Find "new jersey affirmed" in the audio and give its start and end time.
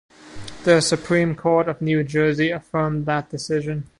1.79-3.05